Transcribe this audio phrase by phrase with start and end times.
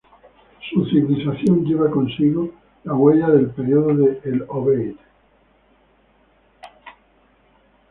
[0.67, 2.49] Su civilización lleva consigo
[2.85, 4.95] la huella del período de El Obeid.